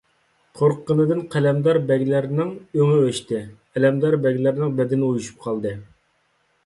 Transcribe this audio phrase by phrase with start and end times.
[0.59, 3.43] قورققىنىدىن قەلەمدار بەگلەرنىڭ ئۆڭى ئۆچتى،
[3.75, 5.75] ئەلەمدار بەگلەرنىڭ بەدىنى ئۇيۇشۇپ قالدى.